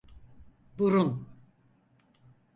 [0.77, 1.11] Burun.